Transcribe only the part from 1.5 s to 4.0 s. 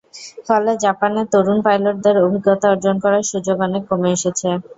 পাইলটদের অভিজ্ঞতা অর্জন করার সুযোগ অনেক